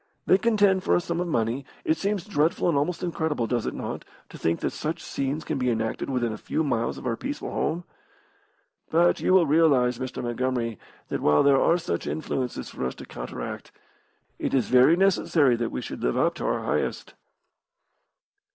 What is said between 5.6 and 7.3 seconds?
enacted within a few miles of our